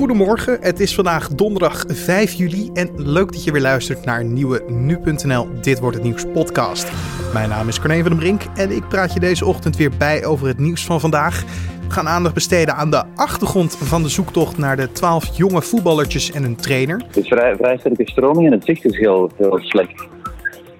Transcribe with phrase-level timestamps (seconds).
[0.00, 4.32] Goedemorgen, het is vandaag donderdag 5 juli en leuk dat je weer luistert naar een
[4.32, 6.92] nieuwe Nu.nl Dit Wordt Het Nieuws podcast.
[7.32, 10.24] Mijn naam is Corné van den Brink en ik praat je deze ochtend weer bij
[10.24, 11.44] over het nieuws van vandaag.
[11.88, 16.32] We gaan aandacht besteden aan de achtergrond van de zoektocht naar de 12 jonge voetballertjes
[16.32, 17.02] en hun trainer.
[17.06, 20.08] Het is vrij, vrij sterke stroming en het zicht is heel slecht.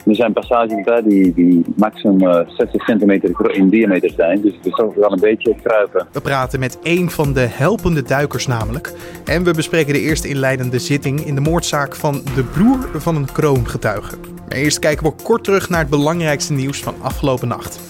[0.07, 4.41] Er zijn passages die, die maximum uh, 60 centimeter in diameter zijn.
[4.41, 6.07] Dus het is toch wel een beetje kruipen.
[6.13, 8.93] We praten met één van de helpende duikers namelijk.
[9.25, 13.33] En we bespreken de eerste inleidende zitting in de moordzaak van de broer van een
[13.33, 14.17] kroongetuige.
[14.49, 17.81] Maar eerst kijken we kort terug naar het belangrijkste nieuws van afgelopen nacht.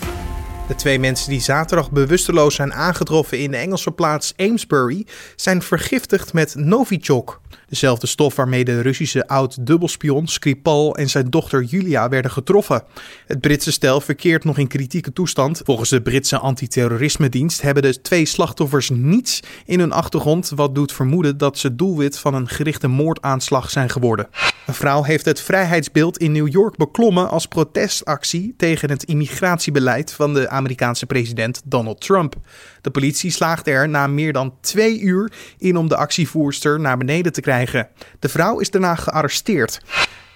[0.68, 6.32] De twee mensen die zaterdag bewusteloos zijn aangetroffen in de Engelse plaats Amesbury zijn vergiftigd
[6.32, 7.39] met Novichok.
[7.70, 12.82] Dezelfde stof waarmee de Russische oud-dubbelspion Skripal en zijn dochter Julia werden getroffen.
[13.26, 15.60] Het Britse stel verkeert nog in kritieke toestand.
[15.64, 21.38] Volgens de Britse antiterrorisme-dienst hebben de twee slachtoffers niets in hun achtergrond, wat doet vermoeden
[21.38, 24.28] dat ze doelwit van een gerichte moordaanslag zijn geworden.
[24.66, 30.34] Een vrouw heeft het vrijheidsbeeld in New York beklommen als protestactie tegen het immigratiebeleid van
[30.34, 32.34] de Amerikaanse president Donald Trump.
[32.80, 37.32] De politie slaagde er na meer dan twee uur in om de actievoerster naar beneden
[37.32, 37.88] te krijgen.
[38.18, 39.80] De vrouw is daarna gearresteerd.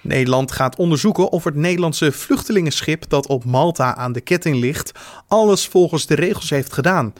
[0.01, 4.91] Nederland gaat onderzoeken of het Nederlandse vluchtelingenschip dat op Malta aan de ketting ligt,
[5.27, 7.13] alles volgens de regels heeft gedaan.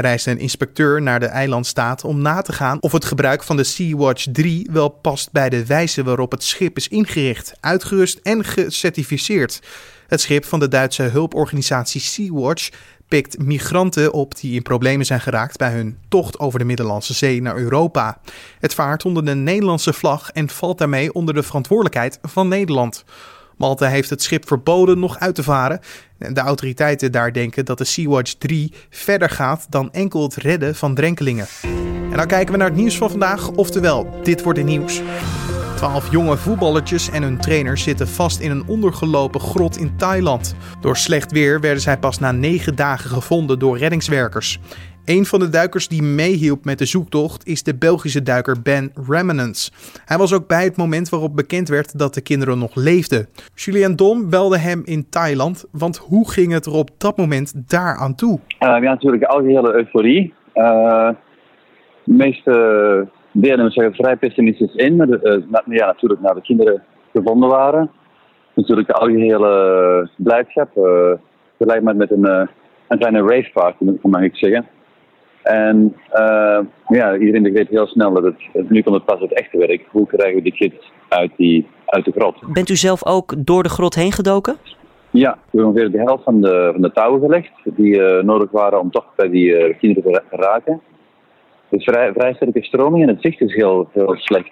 [0.00, 3.64] Reist een inspecteur naar de eilandstaat om na te gaan of het gebruik van de
[3.64, 9.60] Sea-Watch 3 wel past bij de wijze waarop het schip is ingericht, uitgerust en gecertificeerd.
[10.06, 12.68] Het schip van de Duitse hulporganisatie Sea-Watch
[13.08, 17.42] pikt migranten op die in problemen zijn geraakt bij hun tocht over de Middellandse Zee
[17.42, 18.20] naar Europa.
[18.60, 23.04] Het vaart onder de Nederlandse vlag en valt daarmee onder de verantwoordelijkheid van Nederland.
[23.56, 25.80] Malta heeft het schip verboden nog uit te varen.
[26.18, 30.94] De autoriteiten daar denken dat de Sea-Watch 3 verder gaat dan enkel het redden van
[30.94, 31.46] drenkelingen.
[32.10, 35.02] En dan kijken we naar het nieuws van vandaag, oftewel, dit wordt het nieuws.
[35.76, 40.54] Twaalf jonge voetballertjes en hun trainer zitten vast in een ondergelopen grot in Thailand.
[40.80, 44.58] Door slecht weer werden zij pas na negen dagen gevonden door reddingswerkers.
[45.06, 49.70] Een van de duikers die meehielp met de zoektocht is de Belgische duiker Ben Remanence.
[50.04, 53.26] Hij was ook bij het moment waarop bekend werd dat de kinderen nog leefden.
[53.54, 57.96] Julian Dom belde hem in Thailand, want hoe ging het er op dat moment daar
[57.96, 58.38] aan toe?
[58.38, 60.34] Uh, ja, natuurlijk algehele euforie.
[60.54, 61.10] Uh,
[62.04, 64.96] de meeste deelnemers zeggen vrij pessimistisch in.
[64.96, 67.90] Maar de, uh, ja, natuurlijk naar de kinderen gevonden waren.
[68.54, 70.70] Natuurlijk de algehele blijdschap.
[71.58, 72.48] Gelijk met, een,
[72.88, 74.66] een kleine raceparty, mag ik zeggen.
[75.46, 76.58] En uh,
[76.88, 79.84] ja, iedereen begreep heel snel dat het, nu komt het pas het echte werk.
[79.90, 82.52] Hoe krijgen we die kids uit, die, uit de grot?
[82.52, 84.56] Bent u zelf ook door de grot heen gedoken?
[85.10, 88.50] Ja, we hebben ongeveer de helft van de, van de touwen gelegd die uh, nodig
[88.50, 90.80] waren om toch bij die uh, kinderen te raken.
[91.68, 94.50] Het is vrij, vrij sterke stroming en het zicht is heel, heel slecht.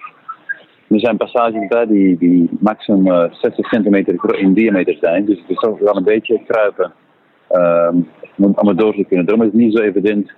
[0.89, 5.51] Er zijn passages bij die, die maximum uh, 60 centimeter in diameter zijn, dus het
[5.51, 6.93] is toch wel een beetje kruipen
[7.53, 9.27] um, om het door te kunnen.
[9.27, 10.33] Daarom is het niet zo evident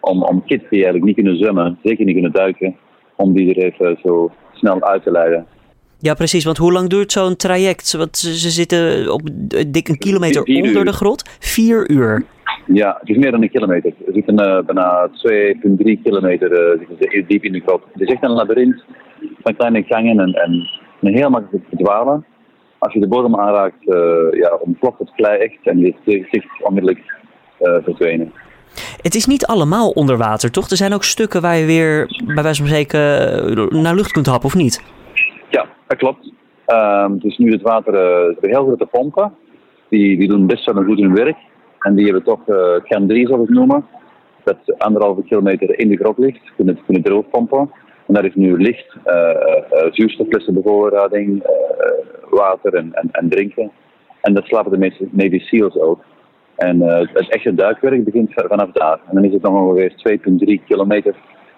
[0.00, 2.76] om, om kids die eigenlijk niet kunnen zwemmen, zeker niet kunnen duiken,
[3.16, 5.46] om die er even zo snel uit te leiden.
[5.98, 6.44] Ja, precies.
[6.44, 7.92] Want hoe lang duurt zo'n traject?
[7.92, 9.20] Want ze, ze zitten op
[9.66, 10.84] dik een kilometer Vier onder uur.
[10.84, 11.36] de grot.
[11.38, 12.24] Vier uur.
[12.66, 13.92] Ja, het is meer dan een kilometer.
[14.06, 17.82] We zitten uh, bijna 2,3 kilometer uh, zitten ze diep in de grot.
[17.92, 18.84] Het is echt een labyrint
[19.42, 20.68] van kleine gangen en, en,
[21.00, 22.24] en heel makkelijk te verdwalen.
[22.78, 25.94] Als je de bodem aanraakt, uh, ja, ontploft het klei echt en je
[26.30, 27.18] zicht onmiddellijk
[27.58, 28.32] verdwenen.
[29.02, 30.70] Het is niet allemaal onder water, toch?
[30.70, 34.46] Er zijn ook stukken waar je weer, bij wijze van spreken, naar lucht kunt happen,
[34.46, 34.82] of niet?
[35.48, 36.32] Ja, dat klopt.
[36.66, 39.34] Um, dus nu het water, uh, de heel grote pompen,
[39.88, 41.36] die, die doen best wel goed hun werk.
[41.78, 43.86] En die hebben toch uh, Cam 3, zoals we het noemen,
[44.44, 47.70] dat anderhalve kilometer in de grot ligt, kunnen, kunnen droogpompen.
[48.06, 51.42] En daar is nu licht, uh, uh, zuurstoflessenbevoorrading,
[52.30, 53.70] water en, en, en, drinken.
[54.20, 56.04] En dat slapen de meeste Navy SEALs ook.
[56.60, 59.00] En uh, het echte duikwerk begint vanaf daar.
[59.08, 60.18] En dan is het nog ongeveer
[60.60, 61.14] 2,3 kilometer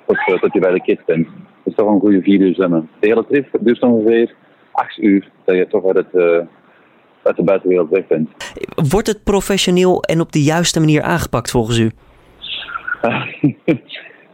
[0.07, 1.27] tot, uh, tot je bij de kit bent.
[1.27, 2.89] Dat is toch een goede 4 uur zwemmen.
[3.01, 4.35] De hele trip duurt ongeveer
[4.73, 6.39] 8 uur dat je toch uit, het, uh,
[7.23, 8.29] uit de buitenwereld weg bent.
[8.91, 11.91] Wordt het professioneel en op de juiste manier aangepakt volgens u?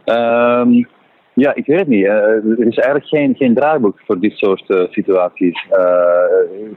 [0.05, 0.87] um,
[1.43, 2.05] ja, ik weet het niet.
[2.05, 5.65] er is eigenlijk geen, geen draaiboek voor dit soort situaties.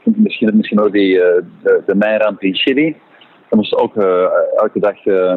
[0.04, 2.96] misschien, misschien ook die, de, de mijnramp in Chili
[3.52, 4.26] er moest ook uh,
[4.56, 5.34] elke dag uh,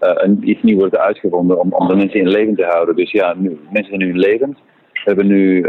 [0.00, 2.96] uh, iets nieuws worden uitgevonden om, om de mensen in leven te houden.
[2.96, 4.58] Dus ja, nu, mensen zijn nu levend.
[4.92, 5.62] We hebben nu,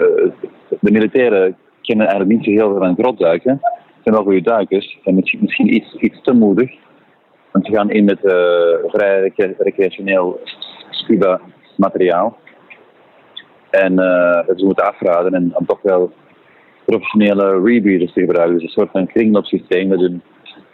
[0.80, 3.60] de militairen kennen eigenlijk niet zo heel veel grotduiken.
[3.62, 6.72] Ze zijn wel goede duikers en misschien, misschien iets, iets te moedig.
[7.52, 8.20] Want ze gaan in met
[8.88, 10.40] vrij recreationeel
[10.90, 11.42] scuba
[11.78, 12.38] materiaal.
[13.70, 16.12] En uh, dat ze moeten afraden en dan toch wel
[16.86, 18.54] professionele rebreathers te gebruiken.
[18.54, 20.22] Dus een soort van kringloopsysteem met een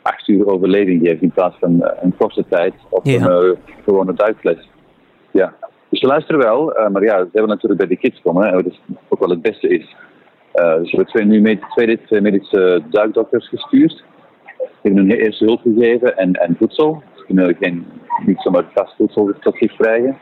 [0.01, 3.30] acht uur overleving geeft in plaats van een korte tijd ja.
[3.30, 4.69] een gewone duikles.
[5.31, 5.53] Ja.
[5.89, 8.80] Dus ze luisteren wel, maar ja, ze hebben natuurlijk bij de kids komen, hè, wat
[9.09, 9.95] ook wel het beste is.
[10.56, 14.03] Uh, dus we hebben twee, nu twee, twee medische duikdokters gestuurd.
[14.57, 17.04] Die hebben hun eerste hulp gegeven en, en voedsel.
[17.15, 17.86] Ze kunnen geen,
[18.25, 20.18] niet zomaar vast voedsel tot zich krijgen.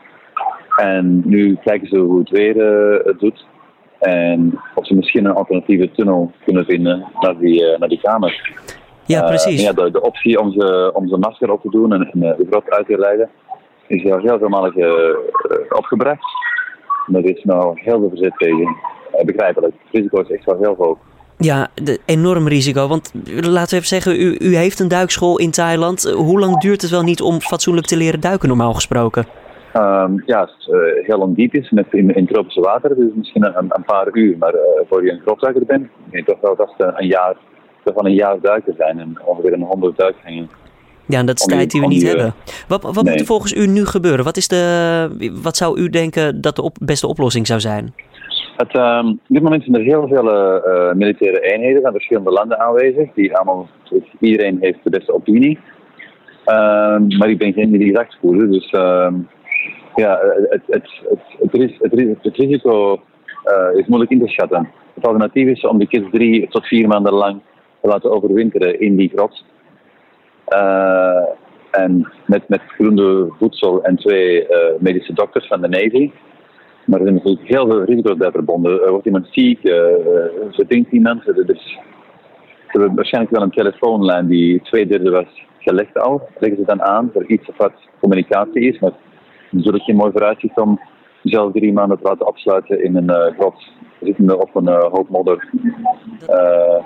[0.76, 3.46] En nu kijken ze hoe het weer uh, het doet.
[4.00, 8.52] En of ze misschien een alternatieve tunnel kunnen vinden naar die, uh, naar die kamer.
[9.16, 9.62] Ja, precies.
[9.62, 12.46] ja, de, de, optie om ze, om ze masker op te doen en, en de
[12.50, 13.30] grot uit te leiden
[13.88, 15.18] is al heel veel
[15.70, 16.26] opgebracht.
[17.08, 18.78] En er is nou heel veel verzet tegen.
[19.12, 19.74] Eh, begrijpelijk.
[19.74, 20.98] Het risico is echt wel heel hoog.
[21.38, 22.88] Ja, de, enorm risico.
[22.88, 26.04] Want laten we even zeggen, u, u heeft een duikschool in Thailand.
[26.04, 29.26] Hoe lang duurt het wel niet om fatsoenlijk te leren duiken, normaal gesproken?
[29.74, 33.46] Um, ja, het is uh, heel ondiep is met in, in tropische water, dus misschien
[33.46, 34.38] een, een paar uur.
[34.38, 34.60] Maar uh,
[34.90, 37.36] voor je een kropduiker bent, denk toch wel dat een jaar,
[37.84, 40.50] van een jaar duiken zijn en ongeveer een honderd duikgingen.
[41.10, 42.34] Ja, en dat is tijd die we niet hebben.
[42.68, 44.26] Wat, wat moet er volgens u nu gebeuren?
[44.26, 47.94] Wat, is de, wat zou u denken dat de op, beste oplossing zou zijn?
[48.58, 52.60] Het, um, op dit moment zijn er heel veel uh, militaire eenheden van verschillende landen
[52.60, 53.10] aanwezig.
[53.14, 55.60] Die allemaal, dus iedereen heeft de beste opinie.
[56.46, 58.08] Um, maar ik ben geen militair
[58.50, 59.28] dus um,
[59.96, 60.90] ja, het, het,
[61.40, 61.78] het,
[62.22, 63.02] het, risico
[63.76, 64.70] is moeilijk in te schatten.
[64.96, 67.42] Het alternatief is om de kids drie tot vier maanden lang
[67.82, 69.46] laten overwinteren in die grot.
[70.50, 71.24] Uh,
[71.72, 74.48] en met, met groene voedsel en twee
[74.80, 76.12] medische dokters van de Navy.
[76.86, 78.82] Maar er zijn natuurlijk heel veel risico's bij verbonden.
[78.82, 79.76] Er wordt iemand ziek, uh,
[80.52, 81.26] verdrinkt iemand.
[81.26, 81.78] Dus
[82.72, 86.22] ze hebben waarschijnlijk wel een telefoonlijn die twee derde was gelegd al.
[86.40, 88.80] Leggen ze dan aan voor iets of wat communicatie is.
[88.80, 88.92] Maar
[89.52, 90.80] natuurlijk geen mooi vooruitzicht om
[91.24, 93.72] zelf drie maanden te laten opsluiten in een uh, grot.
[94.02, 95.50] Zittende op een uh, hoop modder.
[96.30, 96.84] Uh,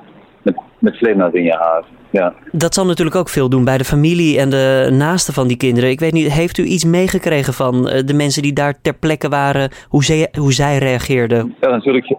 [0.84, 1.84] met, vleermuis in je haar.
[2.10, 2.34] Ja.
[2.52, 5.90] Dat zal natuurlijk ook veel doen bij de familie en de naasten van die kinderen.
[5.90, 9.30] Ik weet niet, heeft u iets meegekregen van eh, de mensen die daar ter plekke
[9.30, 11.56] waren, hoe zij, hoe zij reageerden?
[11.62, 12.16] Ja, natuurlijk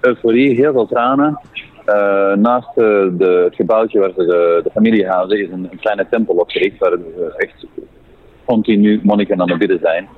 [0.00, 1.40] euforie, heel veel tranen.
[1.86, 6.06] Uh, naast de, het gebouwtje waar ze de, de familie houden is een, een, kleine
[6.10, 7.66] tempel opgericht waar er echt
[8.44, 10.08] continu monniken aan het bidden zijn.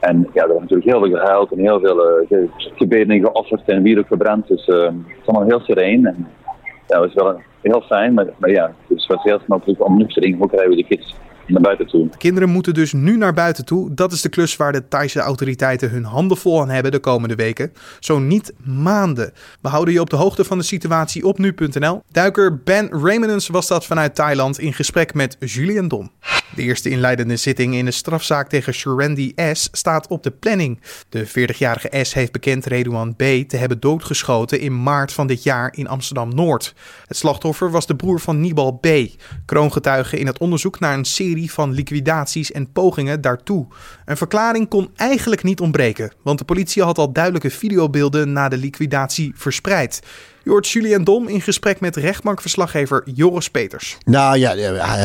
[0.00, 3.82] En ja, er is natuurlijk heel veel gehuild en heel veel uh, gebeden geofferd en
[3.82, 4.48] wierook gebrand.
[4.48, 4.92] Dus uh, het
[5.22, 6.06] is allemaal heel sereen.
[6.06, 6.26] En
[6.86, 10.38] ja, dat is wel heel fijn, maar, ja, het was heel snel terug om nuchtering.
[10.38, 11.14] Hoe krijgen we de kids
[11.46, 12.08] naar buiten toe?
[12.18, 13.94] Kinderen moeten dus nu naar buiten toe.
[13.94, 17.34] Dat is de klus waar de Thaise autoriteiten hun handen vol aan hebben de komende
[17.34, 17.72] weken.
[18.00, 19.32] Zo niet maanden.
[19.60, 22.02] We houden je op de hoogte van de situatie op nu.nl.
[22.12, 26.10] Duiker Ben Raymonds was dat vanuit Thailand in gesprek met Julian Dom.
[26.54, 29.68] De eerste inleidende zitting in de strafzaak tegen Shurendi S.
[29.72, 30.80] staat op de planning.
[31.08, 32.14] De 40-jarige S.
[32.14, 33.22] heeft bekend Redouan B.
[33.46, 36.74] te hebben doodgeschoten in maart van dit jaar in Amsterdam-Noord.
[37.06, 38.88] Het slachtoffer was de broer van Nibal B.,
[39.44, 43.66] kroongetuige in het onderzoek naar een serie van liquidaties en pogingen daartoe.
[44.08, 48.56] Een verklaring kon eigenlijk niet ontbreken, want de politie had al duidelijke videobeelden na de
[48.56, 50.00] liquidatie verspreid.
[50.48, 53.98] Je hoort Julian Dom in gesprek met rechtbankverslaggever Joris Peters.
[54.04, 54.52] Nou ja,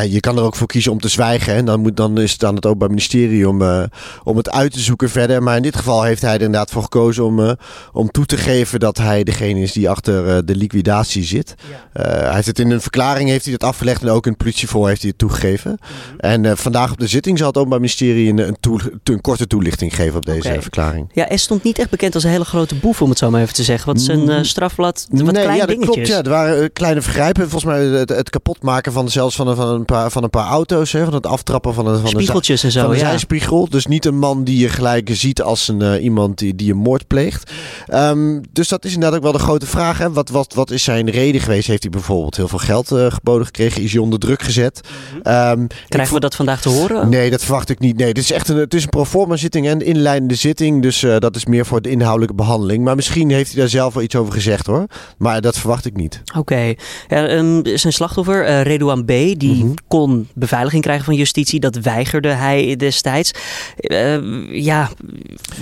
[0.01, 1.53] je kan er ook voor kiezen om te zwijgen.
[1.53, 3.83] En dan, moet, dan is het dan het Openbaar Ministerie om, uh,
[4.23, 5.43] om het uit te zoeken verder.
[5.43, 7.51] Maar in dit geval heeft hij er inderdaad voor gekozen om, uh,
[7.91, 11.55] om toe te geven dat hij degene is die achter uh, de liquidatie zit.
[11.93, 12.01] Ja.
[12.01, 14.87] hij heeft het in een verklaring heeft hij dat afgelegd en ook in het politievoor
[14.87, 15.71] heeft hij het toegegeven.
[15.71, 15.77] Mm
[16.09, 16.19] -hmm.
[16.19, 19.95] En vandaag op de zitting zal het Openbaar Ministerie een, een, toe, een korte toelichting
[19.95, 20.61] geven op deze okay.
[20.61, 21.09] verklaring.
[21.13, 23.41] Ja, hij stond niet echt bekend als een hele grote boef, om het zo maar
[23.41, 23.85] even te zeggen.
[23.85, 26.07] Want zijn strafblad, wat nee, klein ja, dat klopt.
[26.07, 27.49] Ja, er waren kleine vergrijpen.
[27.49, 30.47] Volgens mij het, het kapotmaken van zelfs van een, van een, paar, van een paar
[30.47, 30.91] auto's.
[30.91, 33.09] Hè, van het aftrappen van een, van Spiegeltjes en zo, van een ja.
[33.09, 33.69] zijspiegel.
[33.69, 36.77] Dus niet een man die je gelijk ziet als een, uh, iemand die, die een
[36.77, 37.51] moord pleegt.
[37.93, 39.97] Um, dus dat is inderdaad ook wel de grote vraag.
[39.97, 40.11] Hè.
[40.11, 41.67] Wat, wat, wat is zijn reden geweest?
[41.67, 43.81] Heeft hij bijvoorbeeld heel veel geld uh, geboden gekregen?
[43.81, 44.81] Is hij onder druk gezet?
[45.23, 45.33] -hmm.
[45.33, 47.09] um, Krijgen we dat vandaag te horen?
[47.09, 47.97] Nee, dat verwacht ik niet.
[47.97, 50.81] Nee, het is echt een, het is een proforma zitting en inleidende zitting.
[50.81, 52.83] Dus uh, dat is meer voor de inhoudelijke behandeling.
[52.83, 54.85] Maar misschien heeft hij daar zelf wel iets over gezegd hoor.
[55.17, 56.21] Maar dat verwacht ik niet.
[56.25, 56.39] Oké.
[56.39, 56.77] Okay.
[57.07, 59.73] Ja, um, zijn slachtoffer, uh, Redouan B., die mm -hmm.
[59.87, 61.59] kon beveiliging krijgen van justitie.
[61.59, 63.31] Dat weigerde hij destijds.
[63.77, 64.89] Uh, ja,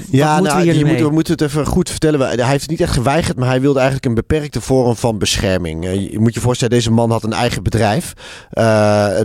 [0.10, 2.20] ja nou, we, je moet, we moeten het even goed vertellen.
[2.20, 5.86] Hij heeft het niet echt geweigerd, maar hij wilde eigenlijk een beperkte vorm van bescherming.
[6.12, 8.14] Je moet je voorstellen, deze man had een eigen bedrijf.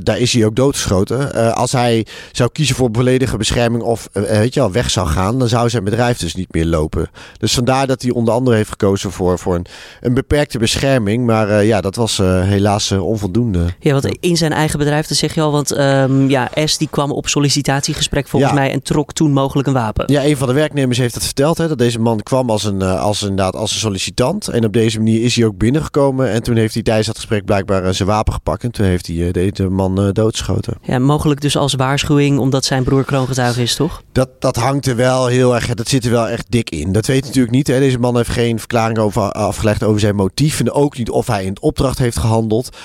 [0.02, 1.54] daar is hij ook doodgeschoten.
[1.54, 5.48] als hij zou kiezen voor volledige bescherming of weet je wel, weg zou gaan, dan
[5.48, 7.10] zou zijn bedrijf dus niet meer lopen.
[7.38, 9.66] Dus vandaar dat hij onder andere heeft gekozen voor, voor een,
[10.00, 11.26] een beperkte bescherming.
[11.26, 13.64] Maar uh, ja, dat was uh, helaas uh, onvoldoende.
[13.78, 15.52] Ja, want in zijn eigen bedrijf, dat zeg je al.
[15.52, 18.58] Want um, ja, S die kwam op sollicitatiegesprek volgens ja.
[18.58, 20.12] mij en trok toen mogelijk een wapen.
[20.12, 21.58] Ja, een van de zaaknemers heeft dat verteld.
[21.58, 24.48] Hè, dat deze man kwam als een, als, inderdaad, als een sollicitant.
[24.48, 26.30] En op deze manier is hij ook binnengekomen.
[26.30, 28.62] En toen heeft hij tijdens dat gesprek blijkbaar zijn wapen gepakt.
[28.62, 30.74] En toen heeft hij deze man doodgeschoten.
[30.82, 34.02] Ja, mogelijk dus als waarschuwing omdat zijn broer kroongetuige is, toch?
[34.12, 36.92] Dat, dat hangt er wel heel erg, dat zit er wel echt dik in.
[36.92, 37.66] Dat weet je natuurlijk niet.
[37.66, 37.78] Hè.
[37.78, 40.60] Deze man heeft geen verklaring over, afgelegd over zijn motief.
[40.60, 42.76] En ook niet of hij in opdracht heeft gehandeld.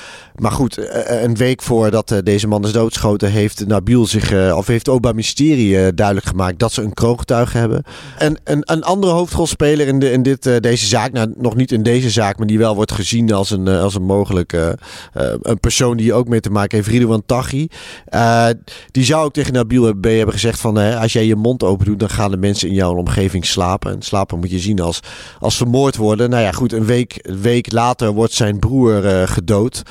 [0.42, 4.54] Maar goed, eh, eh, een week voordat eh, deze man is doodgeschoten, heeft Nabil zich,
[4.54, 7.84] of heeft Oba Mysterie duidelijk gemaakt dat ze een kroongetuige hebben.
[8.18, 11.84] En een, een andere hoofdrolspeler in, de, in dit, deze zaak, nou nog niet in
[11.84, 14.78] deze zaak, maar die wel wordt gezien als een, als een mogelijke
[15.42, 17.68] een persoon die ook mee te maken heeft, Ridouan Taghi.
[18.92, 22.10] die zou ook tegen Nabil hebben gezegd van, als jij je mond open doet, dan
[22.10, 23.92] gaan de mensen in jouw omgeving slapen.
[23.92, 25.00] En slapen moet je zien als,
[25.40, 26.30] als vermoord worden.
[26.30, 29.84] Nou ja, goed, een week, week later wordt zijn broer gedood.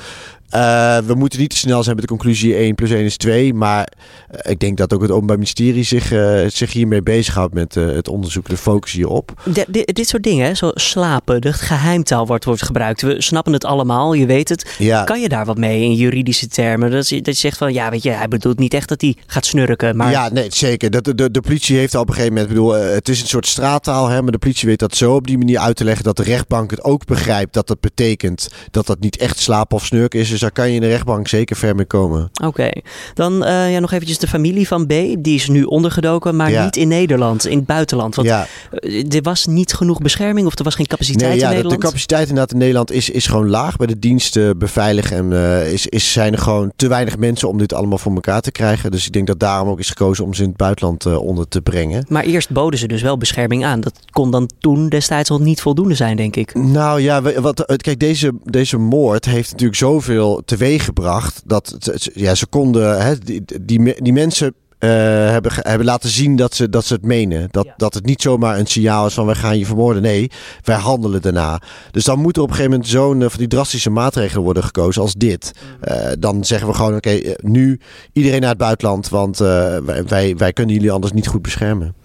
[0.55, 3.53] Uh, we moeten niet te snel zijn met de conclusie 1 plus 1 is 2.
[3.53, 3.91] Maar
[4.31, 8.07] uh, ik denk dat ook het Openbaar Ministerie zich, uh, zich hiermee bezighoudt met het
[8.07, 9.41] onderzoek, de focus hierop.
[9.53, 13.01] De, dit soort dingen, zo slapen, de geheimtaal wordt, wordt gebruikt.
[13.01, 14.75] We snappen het allemaal, je weet het.
[14.77, 15.03] Ja.
[15.03, 16.91] Kan je daar wat mee in juridische termen?
[16.91, 19.15] Dat je, dat je zegt van, ja, weet je, hij bedoelt niet echt dat hij
[19.27, 19.97] gaat snurken.
[19.97, 20.11] Maar...
[20.11, 20.91] Ja, nee, zeker.
[20.91, 23.47] De, de, de politie heeft al op een gegeven moment, bedoel, het is een soort
[23.47, 26.17] straattaal, hè, maar de politie weet dat zo op die manier uit te leggen dat
[26.17, 30.19] de rechtbank het ook begrijpt dat dat betekent dat dat niet echt slapen of snurken
[30.19, 30.29] is.
[30.29, 32.29] Dus daar kan je in de rechtbank zeker ver mee komen.
[32.43, 32.69] Oké,
[33.13, 34.89] dan uh, ja, nog eventjes de familie van B.
[35.19, 38.15] Die is nu ondergedoken, maar niet in Nederland, in het buitenland.
[38.15, 38.47] Want ja.
[38.71, 41.81] Eh, er was niet genoeg bescherming of er was geen capaciteit nee, ja, in Nederland?
[41.81, 45.17] De, capaciteit inderdaad in Nederland is, is gewoon laag bij de diensten beveiligen.
[45.17, 48.41] En uh, is, is, zijn er gewoon te weinig mensen om dit allemaal voor elkaar
[48.41, 48.91] te krijgen.
[48.91, 51.47] Dus ik denk dat daarom ook is gekozen om ze in het buitenland uh, onder
[51.47, 52.05] te brengen.
[52.07, 53.81] Maar eerst boden ze dus wel bescherming aan.
[53.81, 56.53] Dat kon dan toen destijds al niet voldoende zijn, denk ik.
[56.53, 61.77] Nou ja, wat, kijk, deze, deze moord heeft natuurlijk zoveel teweeg gebracht dat
[62.13, 64.89] ja, ze konden, hè, die, die, die mensen uh,
[65.29, 67.47] hebben, hebben laten zien dat ze, dat ze het menen.
[67.51, 70.01] Dat, dat het niet zomaar een signaal is van wij gaan je vermoorden.
[70.01, 70.31] Nee,
[70.63, 71.61] wij handelen daarna.
[71.91, 75.01] Dus dan moeten op een gegeven moment zo'n uh, van die drastische maatregelen worden gekozen
[75.01, 75.51] als dit.
[75.83, 77.79] Uh, dan zeggen we gewoon oké, nu
[78.13, 81.95] iedereen naar het buitenland, want wij, wij, wij kunnen jullie anders niet goed beschermen.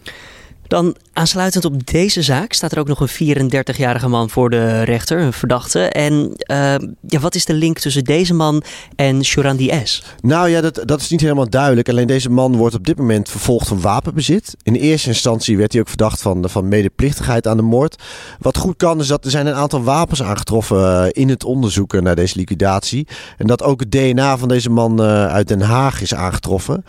[0.68, 5.20] Dan aansluitend op deze zaak staat er ook nog een 34-jarige man voor de rechter,
[5.20, 5.80] een verdachte.
[5.80, 6.14] En
[6.50, 6.75] uh,
[7.06, 8.62] ja, wat is de link tussen deze man
[8.96, 10.02] en Shurandi S?
[10.20, 11.88] Nou ja, dat, dat is niet helemaal duidelijk.
[11.88, 14.56] Alleen deze man wordt op dit moment vervolgd van wapenbezit.
[14.62, 18.02] In eerste instantie werd hij ook verdacht van, van medeplichtigheid aan de moord.
[18.38, 22.00] Wat goed kan is dat er zijn een aantal wapens aangetroffen uh, in het onderzoek
[22.00, 23.06] naar deze liquidatie.
[23.37, 26.85] En dat ook het DNA van deze man uh, uit Den Haag is aangetroffen.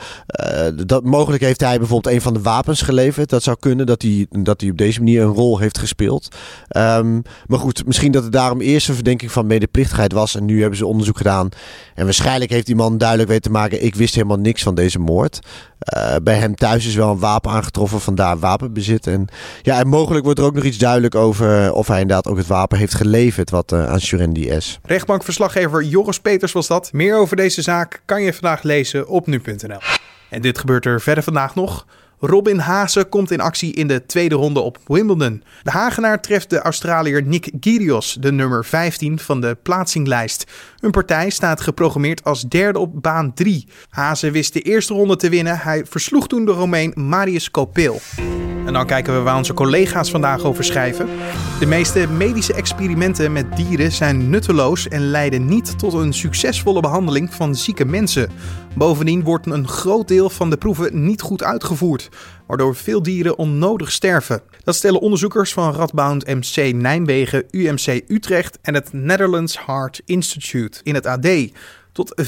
[0.86, 3.30] dat, mogelijk heeft hij bijvoorbeeld een van de wapens geleverd.
[3.30, 6.36] Dat zou kunnen dat hij, dat hij op deze manier een rol heeft gespeeld.
[6.78, 10.36] Um, maar goed, misschien dat het daarom eerst een verdenking van medeplichtigheid was.
[10.36, 11.50] En nu hebben ze onderzoek gedaan.
[11.96, 15.00] En waarschijnlijk heeft die man duidelijk weten te maken: ik wist helemaal niks van deze
[15.00, 15.40] moord.
[15.98, 19.08] Uh, bij hem thuis is wel een wapen aangetroffen, vandaar wapenbezit.
[19.08, 19.28] En,
[19.62, 22.78] ja, mogelijk wordt er ook nog iets duidelijk over of hij inderdaad ook het wapen
[22.78, 24.80] heeft geleverd wat uh, aan Surendi S.
[24.84, 26.90] Rechtbankverslaggever Joris Peters was dat.
[26.94, 29.80] Meer over deze zaak kan je vandaag lezen op nu.nl.
[30.30, 31.86] En dit gebeurt er verder vandaag nog.
[32.20, 35.44] Robin Haase komt in actie in de tweede ronde op Wimbledon.
[35.64, 40.52] De Hagenaar treft de Australiër Nick Kyrgios, de nummer 15 van de plaatsinglijst.
[40.80, 43.68] Hun partij staat geprogrammeerd als derde op baan 3.
[43.90, 45.60] Haase wist de eerste ronde te winnen.
[45.60, 48.00] Hij versloeg toen de Romein Marius Kopil.
[48.66, 51.08] En dan kijken we waar onze collega's vandaag over schrijven.
[51.60, 57.34] De meeste medische experimenten met dieren zijn nutteloos en leiden niet tot een succesvolle behandeling
[57.34, 58.30] van zieke mensen.
[58.76, 62.10] Bovendien wordt een groot deel van de proeven niet goed uitgevoerd,
[62.48, 64.42] waardoor veel dieren onnodig sterven.
[64.64, 70.96] Dat stellen onderzoekers van Radboud MC Nijmegen, UMC Utrecht en het Netherlands Heart Institute in
[70.96, 71.28] het AD.
[71.92, 72.26] Tot 85%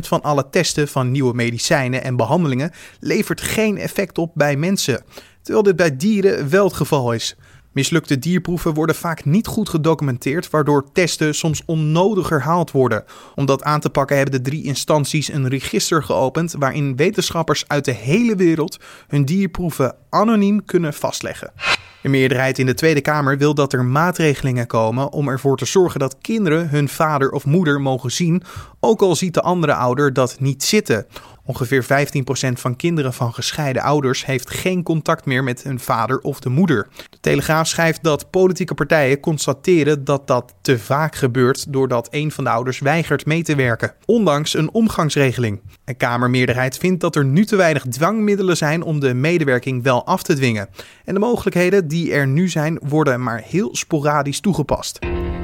[0.00, 5.02] van alle testen van nieuwe medicijnen en behandelingen levert geen effect op bij mensen,
[5.42, 7.36] terwijl dit bij dieren wel het geval is.
[7.72, 13.04] Mislukte dierproeven worden vaak niet goed gedocumenteerd, waardoor testen soms onnodig herhaald worden.
[13.34, 17.84] Om dat aan te pakken hebben de drie instanties een register geopend waarin wetenschappers uit
[17.84, 21.52] de hele wereld hun dierproeven anoniem kunnen vastleggen.
[22.02, 26.00] Een meerderheid in de Tweede Kamer wil dat er maatregelingen komen om ervoor te zorgen
[26.00, 28.42] dat kinderen hun vader of moeder mogen zien,
[28.80, 31.06] ook al ziet de andere ouder dat niet zitten.
[31.44, 31.86] Ongeveer 15%
[32.52, 36.88] van kinderen van gescheiden ouders heeft geen contact meer met hun vader of de moeder.
[37.10, 42.44] De Telegraaf schrijft dat politieke partijen constateren dat dat te vaak gebeurt doordat een van
[42.44, 45.60] de ouders weigert mee te werken, ondanks een omgangsregeling.
[45.84, 50.22] Een Kamermeerderheid vindt dat er nu te weinig dwangmiddelen zijn om de medewerking wel af
[50.22, 50.68] te dwingen.
[51.04, 54.98] En de mogelijkheden die er nu zijn worden maar heel sporadisch toegepast.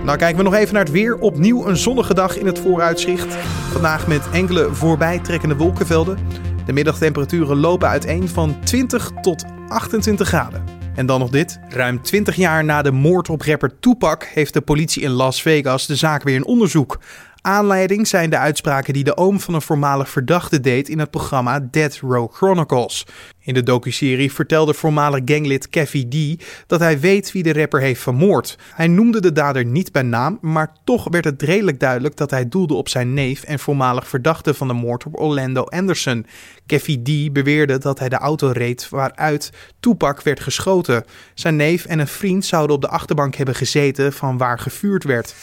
[0.04, 1.18] Nou kijken we nog even naar het weer.
[1.18, 3.34] Opnieuw een zonnige dag in het vooruitzicht.
[3.72, 6.18] Vandaag met enkele voorbijtrekkende wolkenvelden.
[6.66, 10.64] De middagtemperaturen lopen uiteen van 20 tot 28 graden.
[10.94, 11.58] En dan nog dit.
[11.68, 15.86] Ruim 20 jaar na de moord op rapper Tupac heeft de politie in Las Vegas
[15.86, 16.98] de zaak weer in onderzoek.
[17.40, 21.60] Aanleiding zijn de uitspraken die de oom van een voormalig verdachte deed in het programma
[21.70, 23.06] Dead Row Chronicles.
[23.46, 28.00] In de docuserie vertelde voormalig ganglid Keffy D dat hij weet wie de rapper heeft
[28.00, 28.58] vermoord.
[28.74, 32.48] Hij noemde de dader niet bij naam, maar toch werd het redelijk duidelijk dat hij
[32.48, 36.26] doelde op zijn neef en voormalig verdachte van de moord op Orlando Anderson.
[36.66, 41.04] Keffy D beweerde dat hij de auto reed waaruit Tupac werd geschoten.
[41.34, 45.34] Zijn neef en een vriend zouden op de achterbank hebben gezeten van waar gevuurd werd.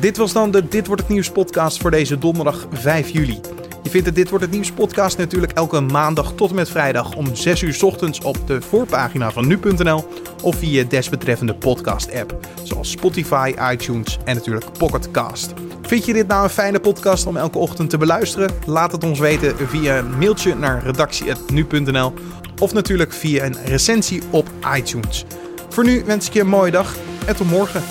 [0.00, 3.40] Dit was dan de Dit wordt het nieuws podcast voor deze donderdag 5 juli.
[3.84, 7.14] Je vindt de Dit wordt het nieuws podcast natuurlijk elke maandag tot en met vrijdag
[7.14, 10.08] om 6 uur ochtends op de voorpagina van nu.nl
[10.42, 15.52] of via desbetreffende podcast app zoals Spotify, iTunes en natuurlijk Pocketcast.
[15.82, 18.50] Vind je dit nou een fijne podcast om elke ochtend te beluisteren?
[18.66, 22.14] Laat het ons weten via een mailtje naar redactie.nu.nl
[22.60, 25.24] of natuurlijk via een recensie op iTunes.
[25.68, 26.94] Voor nu wens ik je een mooie dag
[27.26, 27.82] en tot morgen.